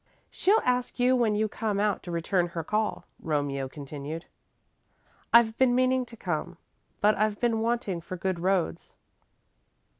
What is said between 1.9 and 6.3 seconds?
to return her call," Romeo continued. "I've been meaning to